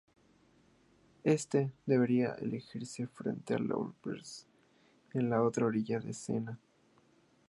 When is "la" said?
5.29-5.43